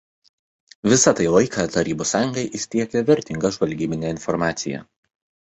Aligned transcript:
Visą 0.93 1.11
tai 1.19 1.27
laiką 1.35 1.65
Tarybų 1.75 2.07
Sąjungai 2.13 2.47
jis 2.47 2.65
tiekė 2.77 3.05
vertingą 3.11 3.53
žvalgybinę 3.59 4.13
informaciją. 4.17 4.83